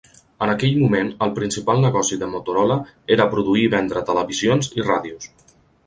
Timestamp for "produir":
3.37-3.69